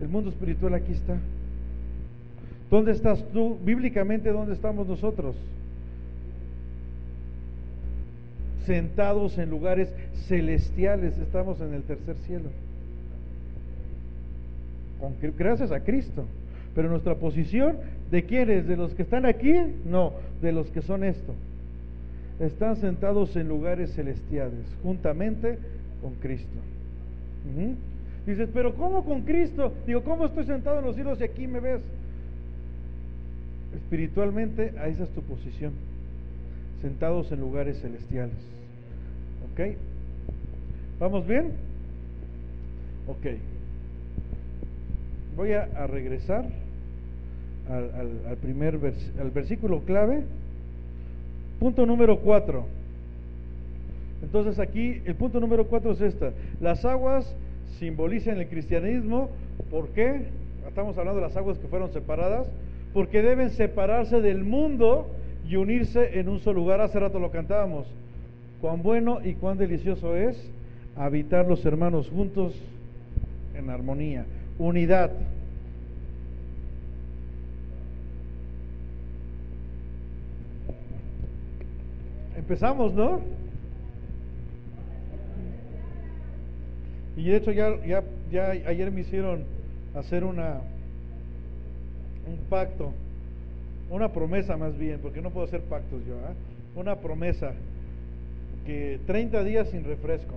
[0.00, 1.16] El mundo espiritual aquí está.
[2.70, 3.58] ¿Dónde estás tú?
[3.64, 5.36] Bíblicamente, ¿dónde estamos nosotros?
[8.66, 9.92] Sentados en lugares
[10.26, 12.50] celestiales, estamos en el tercer cielo.
[15.36, 16.24] gracias a Cristo.
[16.74, 17.76] Pero nuestra posición,
[18.10, 18.66] ¿de quiénes?
[18.66, 19.54] ¿De los que están aquí?
[19.84, 21.34] No, de los que son esto.
[22.38, 25.58] Están sentados en lugares celestiales, juntamente
[26.00, 26.58] con Cristo.
[28.26, 29.72] Dices, pero ¿cómo con Cristo?
[29.86, 31.80] Digo, ¿cómo estoy sentado en los cielos y aquí me ves?
[33.74, 35.72] Espiritualmente, esa es tu posición.
[36.82, 38.36] Sentados en lugares celestiales.
[39.52, 39.76] ¿Ok?
[40.98, 41.52] ¿Vamos bien?
[43.06, 43.26] Ok.
[45.40, 46.44] Voy a, regresar
[47.70, 50.22] al, primer versículo clave.
[51.58, 52.66] Punto número 4.
[54.22, 56.32] Entonces aquí el punto número 4 es esta.
[56.60, 57.34] Las aguas
[57.78, 59.30] simbolizan el cristianismo.
[59.70, 60.26] ¿Por qué?
[60.68, 62.46] Estamos hablando de las aguas que fueron separadas.
[62.92, 65.06] Porque deben separarse del mundo
[65.48, 66.82] y unirse en un solo lugar.
[66.82, 67.86] Hace rato lo cantábamos.
[68.60, 70.36] Cuán bueno y cuán delicioso es
[70.96, 72.54] habitar los hermanos juntos
[73.54, 74.26] en armonía
[74.60, 75.10] unidad.
[82.36, 83.20] Empezamos, ¿no?
[87.16, 87.74] Y de hecho ya,
[88.30, 89.44] ya, ayer me hicieron
[89.94, 90.60] hacer una
[92.26, 92.92] un pacto,
[93.90, 96.34] una promesa más bien, porque no puedo hacer pactos yo, ¿eh?
[96.76, 97.54] una promesa
[98.66, 100.34] que 30 días sin refresco.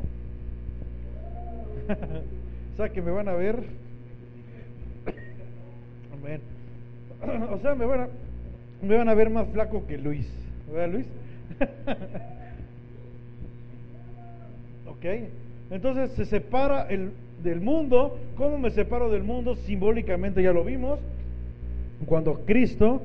[2.74, 3.64] o sea que me van a ver
[6.24, 6.40] Amén.
[7.52, 8.08] o sea, me van a,
[8.82, 10.26] me van a ver más flaco que Luis.
[10.72, 11.06] ¿Verdad, Luis?
[14.88, 15.06] ok.
[15.72, 17.12] Entonces se separa el,
[17.44, 18.18] del mundo.
[18.38, 19.56] ¿Cómo me separo del mundo?
[19.56, 21.00] Simbólicamente ya lo vimos.
[22.06, 23.02] Cuando Cristo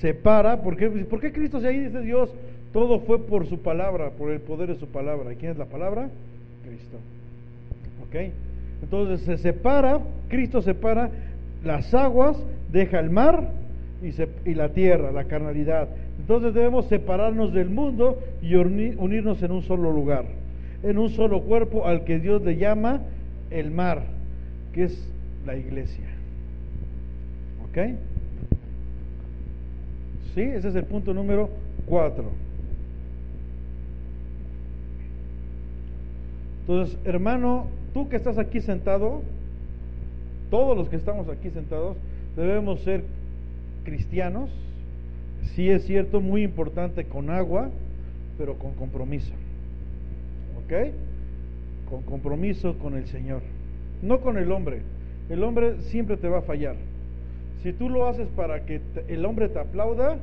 [0.00, 2.30] separa, ¿por qué, ¿por qué Cristo si ahí dice Dios?
[2.72, 5.32] Todo fue por su palabra, por el poder de su palabra.
[5.32, 6.10] ¿Y quién es la palabra?
[6.64, 6.98] Cristo.
[8.06, 8.32] ¿Ok?
[8.82, 11.10] Entonces se separa, Cristo separa
[11.66, 12.36] las aguas,
[12.72, 13.50] deja el mar
[14.44, 15.88] y, la tierra, la carnalidad.
[16.18, 20.24] Entonces debemos separarnos del mundo y unirnos en un solo lugar,
[20.82, 23.02] en un solo cuerpo al que Dios le llama
[23.50, 24.04] el mar,
[24.72, 25.12] que es
[25.44, 26.06] la iglesia.
[27.68, 27.78] ¿Ok?
[30.34, 31.48] Sí, ese es el punto número
[31.86, 32.30] cuatro.
[36.60, 39.22] Entonces, hermano, tú que estás aquí sentado,
[40.50, 41.96] todos los que estamos aquí sentados,
[42.36, 43.04] debemos ser
[43.84, 44.50] cristianos,
[45.54, 47.70] sí es cierto, muy importante con agua,
[48.38, 49.32] pero con compromiso.
[50.58, 50.92] ¿Ok?
[51.88, 53.42] Con compromiso con el Señor,
[54.02, 54.82] no con el hombre.
[55.30, 56.76] El hombre siempre te va a fallar.
[57.62, 60.18] Si tú lo haces para que el hombre te aplauda,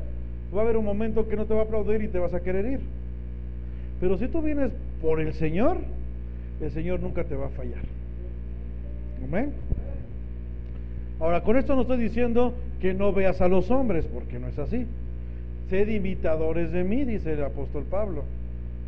[0.55, 2.41] va a haber un momento que no te va a aplaudir y te vas a
[2.41, 2.79] querer ir.
[3.99, 5.77] Pero si tú vienes por el Señor,
[6.62, 7.81] el Señor nunca te va a fallar.
[9.23, 9.53] Amén.
[11.23, 14.59] Ahora, con esto no estoy diciendo que no veas a los hombres, porque no es
[14.59, 14.86] así.
[15.69, 18.25] Sed imitadores de mí, dice el apóstol Pablo.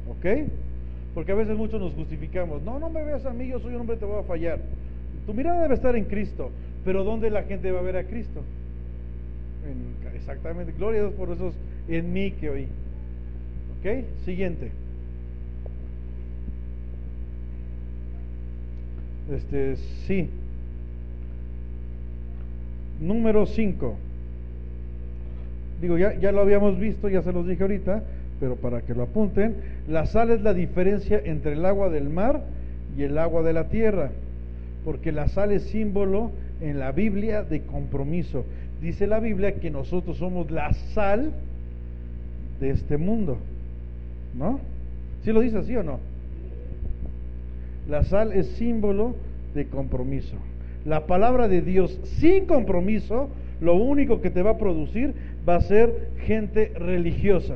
[0.09, 0.49] ¿Ok?
[1.13, 2.61] Porque a veces muchos nos justificamos.
[2.61, 4.59] No, no me veas a mí, yo soy un hombre, te voy a fallar.
[5.25, 6.51] Tu mirada debe estar en Cristo.
[6.83, 8.43] Pero ¿dónde la gente va a ver a Cristo?
[10.13, 10.73] exactamente.
[10.73, 11.53] Gloria a Dios por esos
[11.87, 12.67] en mí que oí.
[13.79, 14.03] ¿Ok?
[14.25, 14.71] Siguiente.
[19.31, 20.29] Este, sí.
[22.99, 23.95] Número 5.
[25.81, 28.03] Digo, ya, ya lo habíamos visto, ya se los dije ahorita,
[28.39, 29.55] pero para que lo apunten,
[29.87, 32.41] la sal es la diferencia entre el agua del mar
[32.97, 34.11] y el agua de la tierra,
[34.83, 36.31] porque la sal es símbolo
[36.61, 38.45] en la Biblia de compromiso.
[38.81, 41.31] Dice la Biblia que nosotros somos la sal
[42.59, 43.37] de este mundo,
[44.37, 44.59] ¿no?
[45.23, 45.99] ¿Sí lo dice así o no?
[47.89, 49.15] La sal es símbolo
[49.53, 50.35] de compromiso.
[50.85, 55.13] La palabra de Dios sin compromiso, lo único que te va a producir
[55.47, 57.55] va a ser gente religiosa.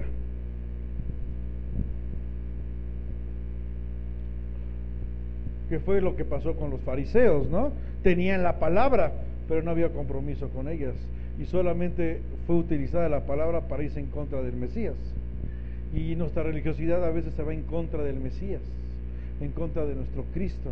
[5.70, 7.72] ¿Qué fue lo que pasó con los fariseos, no?
[8.02, 9.12] Tenían la palabra,
[9.48, 10.96] pero no había compromiso con ellas.
[11.40, 14.96] Y solamente fue utilizada la palabra para irse en contra del Mesías.
[15.94, 18.62] Y nuestra religiosidad a veces se va en contra del Mesías,
[19.40, 20.72] en contra de nuestro Cristo.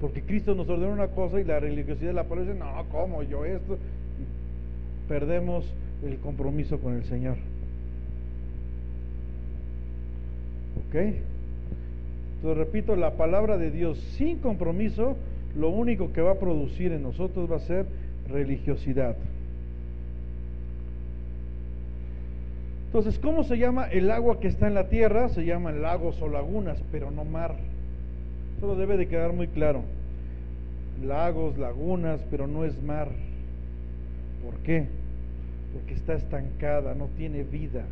[0.00, 3.44] Porque Cristo nos ordena una cosa y la religiosidad la palabra dice, no, ¿cómo yo
[3.44, 3.78] esto?
[5.08, 5.64] perdemos
[6.04, 7.36] el compromiso con el Señor.
[10.88, 10.94] ¿Ok?
[12.36, 15.16] Entonces repito, la palabra de Dios sin compromiso,
[15.56, 17.86] lo único que va a producir en nosotros va a ser
[18.28, 19.16] religiosidad.
[22.86, 25.28] Entonces, ¿cómo se llama el agua que está en la tierra?
[25.28, 27.56] Se llaman lagos o lagunas, pero no mar.
[28.74, 29.82] Debe de quedar muy claro.
[31.04, 33.08] Lagos, lagunas, pero no es mar.
[34.42, 34.86] ¿Por qué?
[35.72, 37.84] Porque está estancada, no tiene vida.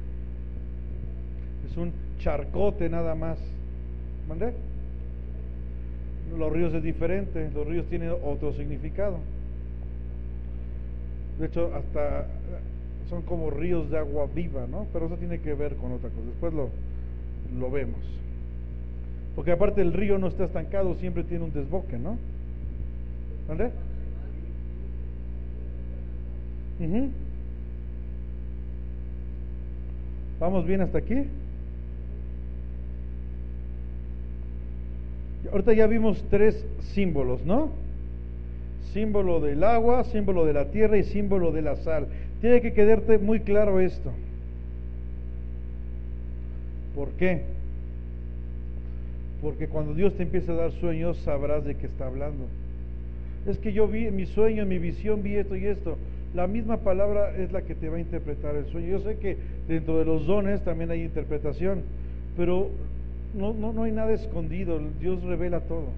[1.71, 3.39] Es un charcote nada más.
[4.29, 4.55] ¿Mandé?
[6.37, 9.19] Los ríos es diferente, los ríos tienen otro significado.
[11.39, 12.27] De hecho, hasta
[13.11, 14.87] son como ríos de agua viva, ¿no?
[14.93, 16.27] Pero eso tiene que ver con otra cosa.
[16.27, 16.71] Después lo,
[17.59, 18.01] lo vemos.
[19.35, 22.19] Porque aparte el río no está estancado, siempre tiene un desboque, ¿no?
[23.49, 23.71] ¿Dónde?
[30.41, 31.25] ¿Vamos bien hasta aquí?
[35.51, 36.65] Ahorita ya vimos tres
[36.95, 37.71] símbolos, ¿no?
[38.93, 42.09] Símbolo del agua, símbolo de la tierra y símbolo de la sal.
[42.41, 44.13] Tiene que quedarte muy claro esto.
[46.95, 47.45] ¿Por qué?
[49.43, 52.47] Porque cuando Dios te empieza a dar sueños, sabrás de qué está hablando.
[53.47, 55.99] Es que yo vi en mi sueño, en mi visión, vi esto y esto.
[56.33, 58.89] La misma palabra es la que te va a interpretar el sueño.
[58.89, 59.37] Yo sé que
[59.69, 61.83] dentro de los dones también hay interpretación,
[62.37, 62.71] pero
[63.37, 65.89] no, no, no hay nada escondido, Dios revela todo.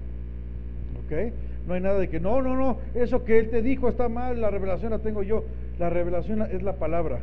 [1.05, 1.31] ¿Ok?
[1.67, 4.41] No hay nada de que, no, no, no, eso que Él te dijo está mal,
[4.41, 5.45] la revelación la tengo yo.
[5.79, 7.19] La revelación es la palabra.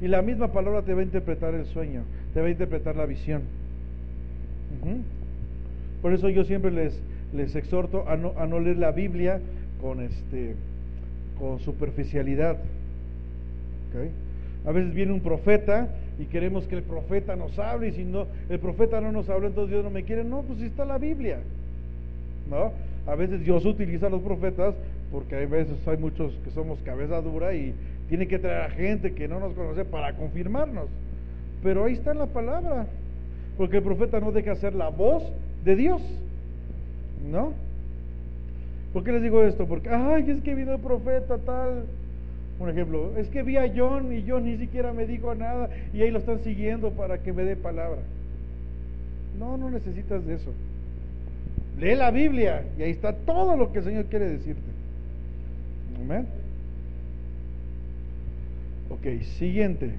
[0.00, 2.02] Y la misma palabra te va a interpretar el sueño,
[2.34, 3.42] te va a interpretar la visión.
[6.04, 7.00] Por eso yo siempre les,
[7.32, 9.40] les exhorto a no, a no leer la Biblia
[9.80, 10.54] con, este,
[11.38, 12.58] con superficialidad.
[14.66, 15.88] A veces viene un profeta
[16.18, 19.48] y queremos que el profeta nos hable y si no, el profeta no nos habla,
[19.48, 20.24] entonces Dios no me quiere.
[20.24, 21.38] No, pues está la Biblia.
[22.50, 22.72] ¿No?
[23.10, 24.74] A veces Dios utiliza a los profetas
[25.10, 27.72] porque hay veces hay muchos que somos cabeza dura y
[28.10, 30.84] tiene que traer a gente que no nos conoce para confirmarnos.
[31.62, 32.88] Pero ahí está la palabra.
[33.56, 35.32] Porque el profeta no deja ser la voz
[35.64, 36.02] de Dios.
[37.30, 37.52] ¿No?
[38.92, 39.66] ¿Por qué les digo esto?
[39.66, 41.84] Porque, ay, es que vino el profeta tal.
[42.60, 46.02] Un ejemplo, es que vi a John y John ni siquiera me dijo nada y
[46.02, 48.00] ahí lo están siguiendo para que me dé palabra.
[49.38, 50.52] No, no necesitas de eso.
[51.80, 54.62] Lee la Biblia y ahí está todo lo que el Señor quiere decirte.
[56.00, 56.26] Amén.
[58.90, 59.90] Ok, siguiente.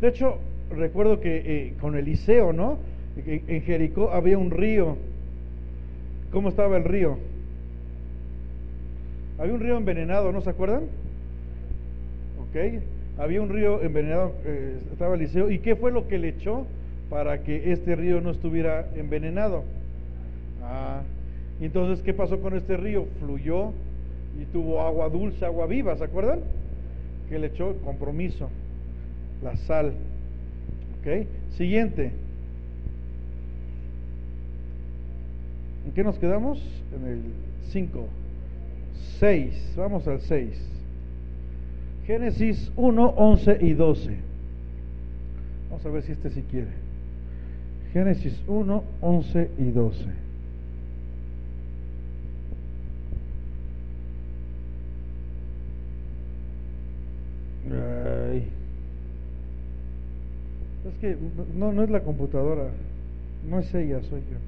[0.00, 0.38] De hecho,
[0.70, 2.78] recuerdo que eh, con Eliseo, ¿no?
[3.24, 4.96] Que En Jericó había un río.
[6.32, 7.18] ¿Cómo estaba el río?
[9.38, 10.82] Había un río envenenado, ¿no se acuerdan?
[12.42, 12.82] Ok.
[13.18, 15.50] Había un río envenenado, eh, estaba Eliseo.
[15.50, 16.66] ¿Y qué fue lo que le echó
[17.10, 19.64] para que este río no estuviera envenenado?
[20.62, 21.02] Ah,
[21.60, 23.06] entonces, ¿qué pasó con este río?
[23.20, 23.72] Fluyó
[24.40, 26.40] y tuvo agua dulce, agua viva, ¿se acuerdan?
[27.28, 28.50] Que le echó compromiso,
[29.42, 29.94] la sal.
[31.56, 32.12] Siguiente.
[35.86, 36.62] ¿En qué nos quedamos?
[36.94, 37.22] En el
[37.70, 38.06] 5.
[39.18, 39.74] 6.
[39.76, 40.50] Vamos al 6.
[42.06, 44.16] Génesis 1, 11 y 12.
[45.70, 46.68] Vamos a ver si este sí quiere.
[47.92, 50.04] Génesis 1, 11 y 12.
[57.70, 58.58] Ay.
[60.88, 61.16] Es que
[61.54, 62.70] no, no es la computadora,
[63.48, 64.38] no es ella, soy yo.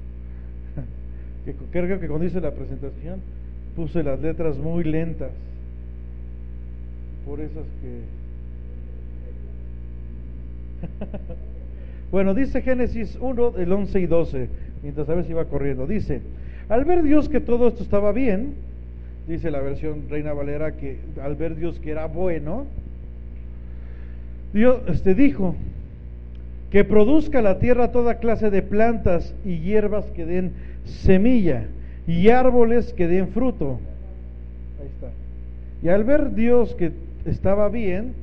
[1.45, 3.19] Que creo que cuando hice la presentación
[3.75, 5.31] puse las letras muy lentas.
[7.25, 8.01] Por eso es que...
[12.11, 14.49] bueno, dice Génesis 1, del 11 y 12,
[14.83, 15.87] mientras a ver si va corriendo.
[15.87, 16.21] Dice,
[16.69, 18.55] al ver Dios que todo esto estaba bien,
[19.27, 22.65] dice la versión Reina Valera que al ver Dios que era bueno,
[24.53, 25.55] Dios este, dijo
[26.71, 30.53] que produzca la tierra toda clase de plantas y hierbas que den
[30.85, 31.65] semilla
[32.07, 33.79] y árboles que den fruto.
[34.79, 35.11] Ahí está.
[35.83, 36.93] Y al ver Dios que
[37.25, 38.13] estaba bien,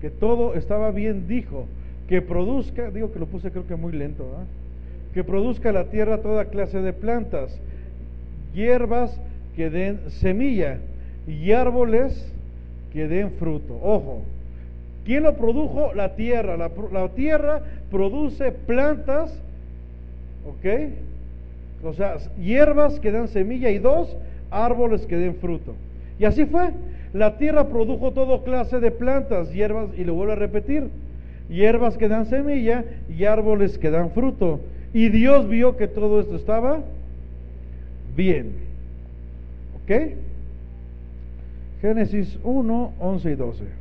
[0.00, 1.66] que todo estaba bien, dijo
[2.08, 4.24] que produzca, digo que lo puse creo que muy lento,
[5.12, 7.58] que produzca la tierra toda clase de plantas,
[8.54, 9.20] hierbas
[9.56, 10.78] que den semilla
[11.26, 12.32] y árboles
[12.92, 13.78] que den fruto.
[13.82, 14.22] Ojo,
[15.08, 15.94] ¿quién lo produjo?
[15.94, 16.58] La tierra.
[16.58, 19.32] La, tierra produce plantas,
[20.46, 20.92] ¿ok?
[21.82, 24.14] O sea, hierbas que dan semilla y dos,
[24.50, 25.74] árboles que den fruto.
[26.18, 26.72] Y así fue.
[27.14, 30.90] La tierra produjo todo clase de plantas, hierbas, y lo vuelvo a repetir,
[31.48, 34.60] hierbas que dan semilla y árboles que dan fruto.
[34.92, 36.80] Y Dios vio que todo esto estaba
[38.14, 38.52] bien.
[39.82, 40.12] ¿Ok?
[41.80, 43.77] Génesis 1, 11 y 12.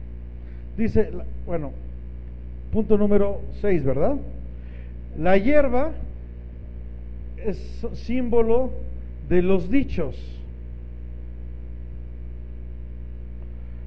[0.77, 1.09] Dice,
[1.45, 1.71] bueno,
[2.71, 4.15] punto número 6, ¿verdad?
[5.17, 5.91] La hierba
[7.43, 7.57] es
[7.93, 8.69] símbolo
[9.27, 10.15] de los dichos.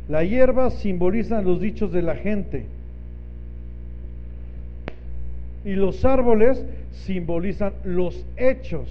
[0.09, 2.67] La hierba simboliza los dichos de la gente.
[5.65, 8.89] Y los árboles simbolizan los hechos.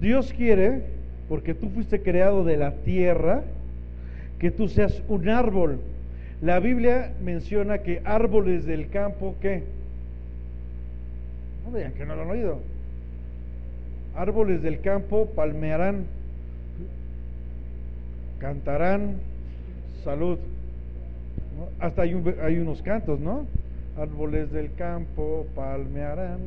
[0.00, 0.82] Dios quiere,
[1.28, 3.44] porque tú fuiste creado de la tierra,
[4.40, 5.78] que tú seas un árbol.
[6.42, 9.62] La Biblia menciona que árboles del campo, ¿qué?
[11.64, 12.60] No digan que no lo han oído.
[14.16, 16.06] Árboles del campo palmearán,
[18.38, 19.16] cantarán,
[20.02, 20.38] salud.
[21.78, 23.46] Hasta hay, un, hay unos cantos, ¿no?
[23.98, 26.38] Árboles del campo palmearán.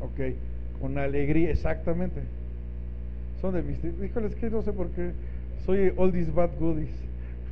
[0.00, 0.34] Ok,
[0.80, 2.20] con alegría, exactamente.
[3.40, 3.78] Son de mis.
[3.82, 5.12] Híjole, es que no sé por qué.
[5.64, 7.05] Soy oldies bad goodies.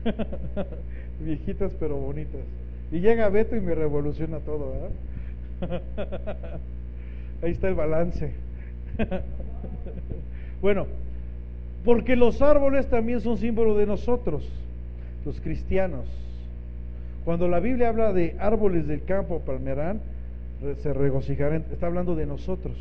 [1.21, 2.41] Viejitas pero bonitas.
[2.93, 4.73] Y llega Beto y me revoluciona todo,
[5.61, 5.83] ¿verdad?
[7.43, 8.33] Ahí está el balance.
[10.63, 10.87] bueno,
[11.85, 14.49] porque los árboles también son símbolo de nosotros,
[15.25, 16.07] los cristianos.
[17.25, 20.01] Cuando la Biblia habla de árboles del campo palmerán,
[20.83, 22.77] se regocijarán, está hablando de nosotros.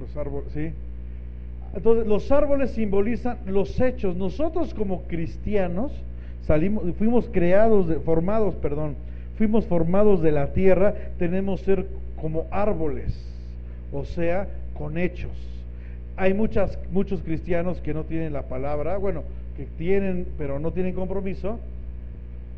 [0.00, 0.72] Los árboles, ¿sí?
[1.74, 4.16] Entonces, los árboles simbolizan los hechos.
[4.16, 5.92] Nosotros como cristianos
[6.42, 8.96] salimos, fuimos creados, de- formados, perdón,
[9.36, 11.86] fuimos formados de la tierra, tenemos ser
[12.20, 13.16] como árboles,
[13.92, 15.30] o sea, con hechos.
[16.16, 19.22] Hay muchas, muchos cristianos que no tienen la palabra, bueno,
[19.56, 21.60] que tienen, pero no tienen compromiso,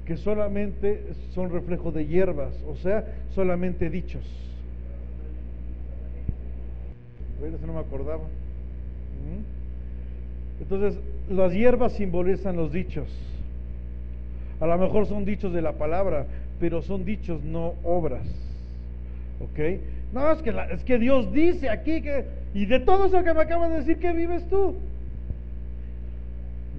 [0.07, 1.03] que solamente
[1.35, 3.05] son reflejo de hierbas, o sea,
[3.35, 4.23] solamente dichos.
[7.43, 8.23] Oye, eso no me acordaba.
[10.61, 11.01] Entonces,
[11.31, 13.09] las hierbas simbolizan los dichos.
[14.61, 16.27] A lo mejor son dichos de la palabra,
[16.59, 18.27] pero son dichos, no obras.
[19.41, 19.81] ¿Ok?
[20.13, 22.25] No, es que, es que Dios dice aquí que...
[22.53, 24.75] Y de todo eso que me acabas de decir, ¿qué vives tú?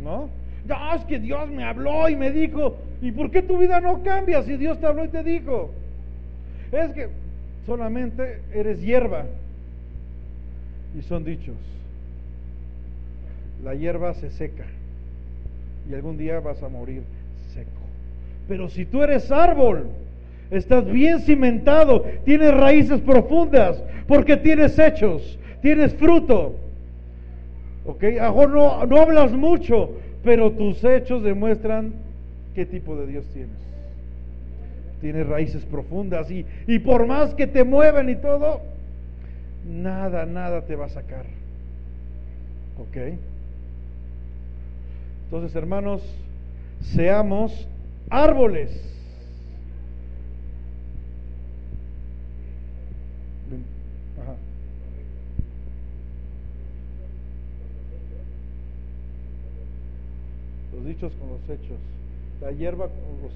[0.04, 0.30] ¿No?
[0.68, 4.04] No, es que Dios me habló y me dijo, ¿y por qué tu vida no
[4.04, 5.72] cambia si Dios te habló y te dijo?
[6.72, 7.10] Es que
[7.66, 9.26] solamente eres hierba
[10.98, 11.56] y son dichos.
[13.64, 14.66] La hierba se seca
[15.90, 17.04] y algún día vas a morir
[17.54, 17.70] seco.
[18.48, 19.88] Pero si tú eres árbol,
[20.50, 26.56] estás bien cimentado, tienes raíces profundas, porque tienes hechos, tienes fruto.
[27.86, 28.04] ¿Ok?
[28.04, 29.92] No, no hablas mucho,
[30.24, 31.94] pero tus hechos demuestran
[32.56, 33.58] qué tipo de Dios tienes.
[35.02, 38.62] Tienes raíces profundas y, y por más que te muevan y todo,
[39.68, 41.26] nada, nada te va a sacar.
[42.78, 43.18] ¿Ok?
[45.32, 46.02] Entonces, hermanos,
[46.94, 47.66] seamos
[48.10, 48.70] árboles.
[60.74, 61.78] Los dichos con los hechos.
[62.42, 63.32] La hierba con los...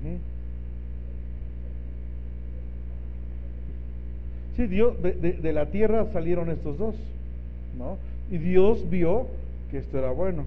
[0.00, 0.18] Ujú.
[4.56, 6.96] Sí, Dios, de la tierra salieron estos dos,
[7.78, 7.98] ¿no?
[8.30, 9.26] Y Dios vio
[9.70, 10.44] que esto era bueno,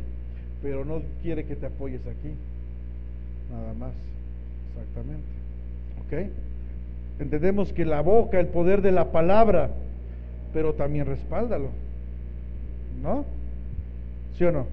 [0.62, 2.34] pero no quiere que te apoyes aquí,
[3.52, 3.94] nada más,
[4.70, 5.26] exactamente,
[6.06, 6.32] ¿ok?
[7.20, 9.70] Entendemos que la boca, el poder de la palabra,
[10.54, 11.70] pero también respáldalo,
[13.02, 13.26] ¿no?
[14.38, 14.68] ¿Sí o no?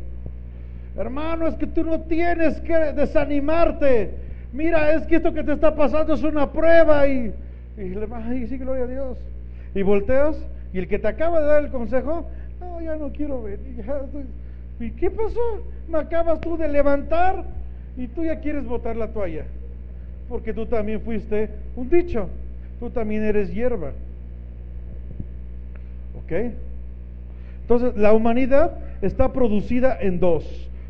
[0.97, 4.11] Hermano, es que tú no tienes que desanimarte.
[4.53, 7.33] Mira, es que esto que te está pasando es una prueba y,
[7.79, 9.19] y le ay, sí, gloria a Dios.
[9.75, 10.37] Y volteas
[10.73, 12.27] y el que te acaba de dar el consejo,
[12.63, 13.85] no, ya no quiero venir.
[14.81, 15.63] ¿Y qué pasó?
[15.89, 17.45] Me acabas tú de levantar
[17.97, 19.45] y tú ya quieres botar la toalla.
[20.29, 22.29] Porque tú también fuiste un dicho.
[22.81, 23.93] Tú también eres hierba.
[26.25, 26.53] ¿Ok?
[27.63, 30.45] Entonces, la humanidad está producida en dos.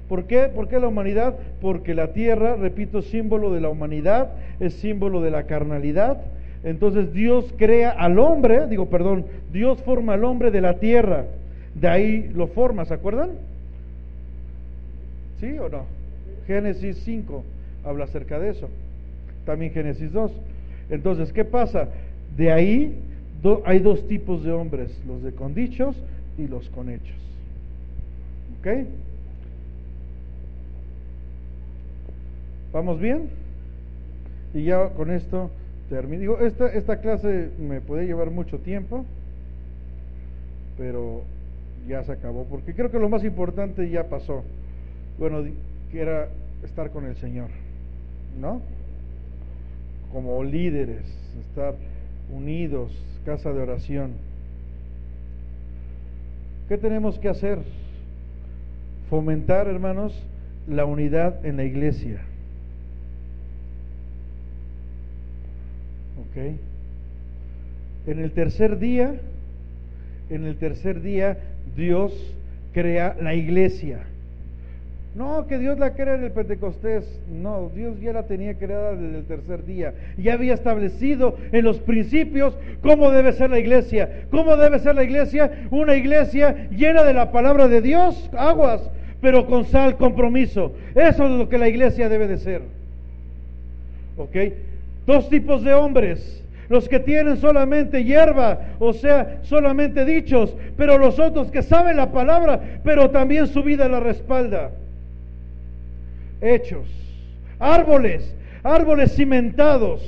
[0.09, 0.49] ¿Por qué?
[0.49, 1.35] ¿Por qué la humanidad?
[1.61, 6.21] Porque la tierra, repito, es símbolo de la humanidad, es símbolo de la carnalidad.
[6.65, 11.25] Entonces Dios crea al hombre, digo, perdón, Dios forma al hombre de la tierra.
[11.75, 13.31] De ahí lo forma, ¿se acuerdan?
[15.41, 15.85] ¿Sí o no?
[16.47, 17.45] Génesis 5
[17.85, 18.69] habla acerca de eso.
[19.45, 20.33] También Génesis 2.
[20.91, 21.89] Entonces, ¿qué pasa?
[22.37, 22.99] De ahí
[23.65, 25.97] hay dos tipos de hombres, los de con dichos
[26.39, 27.17] y los con hechos.
[28.61, 28.87] ¿Ok?
[32.73, 33.29] ¿Vamos bien?
[34.55, 35.51] Y ya con esto
[35.91, 36.21] termino.
[36.21, 39.05] Digo, esta, esta clase me puede llevar mucho tiempo,
[40.79, 41.23] pero
[41.87, 44.45] ya se acabó, porque creo que lo más importante ya pasó.
[45.19, 45.45] Bueno,
[45.91, 46.29] que era
[46.65, 47.49] estar con el Señor,
[48.41, 48.63] ¿no?
[50.13, 51.05] Como líderes,
[51.49, 51.75] estar
[52.31, 52.93] unidos,
[53.25, 54.13] casa de oración.
[56.69, 57.59] ¿Qué tenemos que hacer?
[59.11, 60.15] Fomentar, hermanos,
[60.67, 62.23] la unidad en la iglesia.
[66.21, 66.57] ¿Ok?
[68.07, 69.21] En el tercer día,
[70.31, 71.39] en el tercer día,
[71.77, 72.13] Dios
[72.73, 74.01] crea la iglesia.
[75.15, 77.05] No, que Dios la crea en el Pentecostés.
[77.31, 79.93] No, Dios ya la tenía creada desde el tercer día.
[80.17, 84.25] Ya había establecido en los principios cómo debe ser la iglesia.
[84.31, 85.67] ¿Cómo debe ser la iglesia?
[85.71, 88.81] Una iglesia llena de la palabra de Dios, aguas,
[89.21, 90.73] pero con sal, compromiso.
[90.95, 92.63] Eso es lo que la iglesia debe de ser.
[94.17, 94.37] ¿Ok?
[95.07, 96.43] Dos tipos de hombres.
[96.69, 102.13] Los que tienen solamente hierba, o sea, solamente dichos, pero los otros que saben la
[102.13, 104.71] palabra, pero también su vida la respalda.
[106.41, 106.87] Hechos.
[107.59, 110.03] Árboles, árboles cimentados,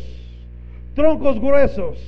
[0.94, 1.98] troncos gruesos.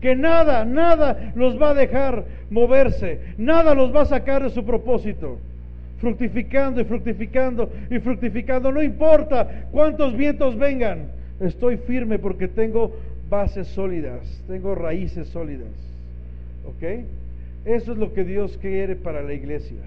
[0.00, 4.64] Que nada, nada los va a dejar moverse, nada los va a sacar de su
[4.64, 5.38] propósito.
[5.98, 11.06] Fructificando y fructificando y fructificando, no importa cuántos vientos vengan,
[11.40, 12.96] estoy firme porque tengo
[13.28, 15.72] bases sólidas, tengo raíces sólidas.
[16.66, 17.04] ¿Ok?
[17.64, 19.78] Eso es lo que Dios quiere para la iglesia.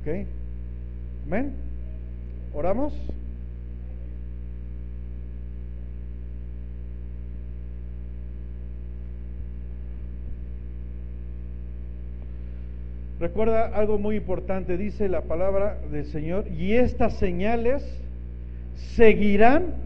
[0.00, 0.26] ¿Ok?
[1.26, 1.52] Amén.
[2.52, 2.92] ¿Oramos?
[13.22, 17.84] Recuerda algo muy importante, dice la palabra del Señor, y estas señales
[18.96, 19.81] seguirán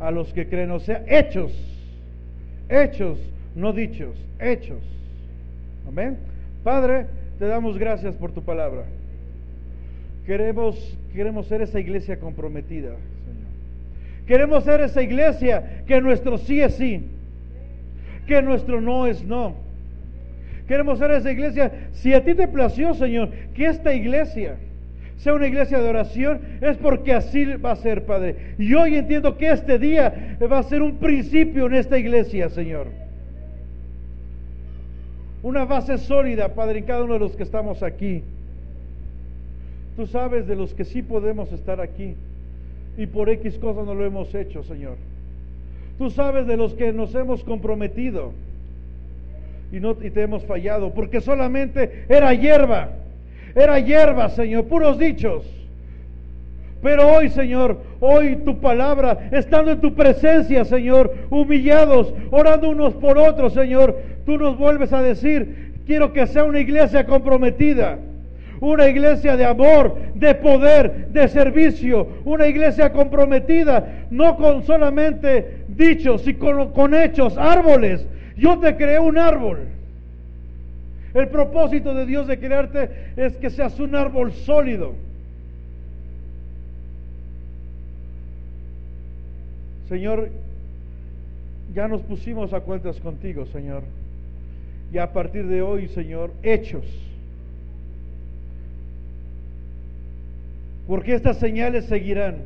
[0.00, 1.52] a los que creen, o sea, hechos,
[2.68, 3.18] hechos,
[3.54, 4.82] no dichos, hechos.
[5.88, 6.18] Amén.
[6.62, 7.06] Padre,
[7.38, 8.84] te damos gracias por tu palabra.
[10.26, 14.26] Queremos, queremos ser esa iglesia comprometida, Señor.
[14.26, 17.06] Queremos ser esa iglesia que nuestro sí es sí,
[18.26, 19.66] que nuestro no es no
[20.66, 21.72] Queremos ser esa iglesia.
[21.92, 24.56] Si a ti te plació, Señor, que esta iglesia
[25.18, 28.54] sea una iglesia de oración, es porque así va a ser, Padre.
[28.58, 32.88] Y hoy entiendo que este día va a ser un principio en esta iglesia, Señor.
[35.42, 38.22] Una base sólida, Padre, en cada uno de los que estamos aquí.
[39.96, 42.14] Tú sabes de los que sí podemos estar aquí
[42.98, 44.96] y por X cosas no lo hemos hecho, Señor.
[45.98, 48.32] Tú sabes de los que nos hemos comprometido
[49.72, 52.90] y, no, y te hemos fallado, porque solamente era hierba,
[53.56, 55.44] era hierba, Señor, puros dichos.
[56.82, 63.18] Pero hoy, Señor, hoy tu palabra, estando en tu presencia, Señor, humillados, orando unos por
[63.18, 67.98] otros, Señor, tú nos vuelves a decir, quiero que sea una iglesia comprometida,
[68.60, 76.24] una iglesia de amor, de poder, de servicio, una iglesia comprometida, no con solamente dichos
[76.38, 79.75] con, con hechos, árboles, yo te creé un árbol.
[81.16, 84.92] El propósito de Dios de crearte es que seas un árbol sólido.
[89.88, 90.28] Señor,
[91.74, 93.84] ya nos pusimos a cuentas contigo, Señor.
[94.92, 96.84] Y a partir de hoy, Señor, hechos.
[100.86, 102.40] Porque estas señales seguirán.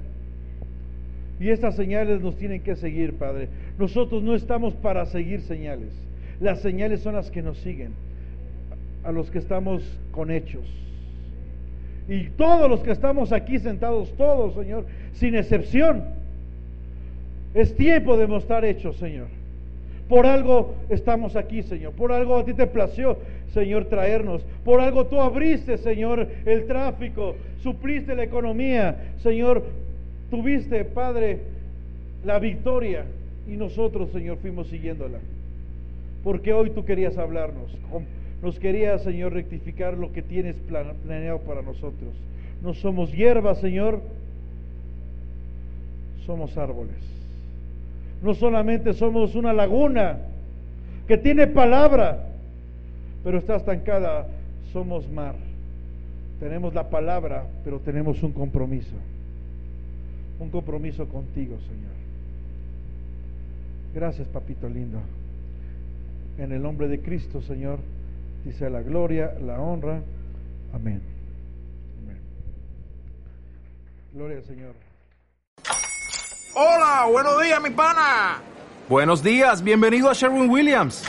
[1.40, 3.48] Y estas señales nos tienen que seguir, Padre.
[3.80, 5.90] Nosotros no estamos para seguir señales.
[6.38, 8.09] Las señales son las que nos siguen.
[9.04, 10.64] A los que estamos con hechos.
[12.08, 16.02] Y todos los que estamos aquí sentados, todos, Señor, sin excepción.
[17.54, 19.28] Es tiempo de mostrar hechos, Señor.
[20.08, 21.92] Por algo estamos aquí, Señor.
[21.92, 23.16] Por algo a ti te plació,
[23.54, 24.42] Señor, traernos.
[24.64, 29.12] Por algo tú abriste, Señor, el tráfico, supliste la economía.
[29.22, 29.64] Señor,
[30.28, 31.38] tuviste, Padre,
[32.24, 33.04] la victoria
[33.48, 35.18] y nosotros, Señor, fuimos siguiéndola.
[36.24, 37.70] Porque hoy tú querías hablarnos,
[38.42, 40.56] nos querías, Señor, rectificar lo que tienes
[41.04, 42.14] planeado para nosotros.
[42.62, 44.00] No somos hierbas, Señor,
[46.26, 46.96] somos árboles.
[48.22, 50.18] No solamente somos una laguna
[51.06, 52.26] que tiene palabra,
[53.24, 54.26] pero está estancada,
[54.72, 55.34] somos mar.
[56.38, 58.96] Tenemos la palabra, pero tenemos un compromiso
[60.40, 61.92] un compromiso contigo, Señor.
[63.94, 64.98] Gracias, papito lindo.
[66.38, 67.78] En el nombre de Cristo, Señor,
[68.44, 70.02] dice la gloria, la honra.
[70.72, 71.02] Amén.
[72.02, 72.20] Amén.
[74.12, 74.74] Gloria al Señor.
[76.54, 78.38] Hola, buenos días, mi pana.
[78.88, 81.04] Buenos días, bienvenido a Sherwin Williams.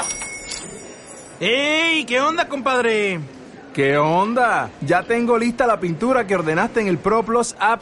[1.39, 2.05] ¡Ey!
[2.05, 3.19] ¿Qué onda, compadre?
[3.73, 4.69] ¿Qué onda?
[4.81, 7.81] Ya tengo lista la pintura que ordenaste en el ProPlus app.